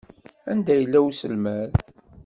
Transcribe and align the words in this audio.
Anda 0.51 0.73
yella 0.75 0.99
uselmad? 1.07 1.71